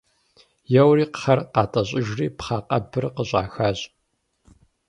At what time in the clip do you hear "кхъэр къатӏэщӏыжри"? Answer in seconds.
1.13-2.27